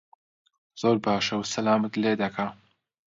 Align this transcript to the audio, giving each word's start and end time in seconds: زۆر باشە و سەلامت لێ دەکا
زۆر 0.81 0.95
باشە 1.05 1.35
و 1.37 1.49
سەلامت 1.51 1.93
لێ 2.01 2.13
دەکا 2.21 2.47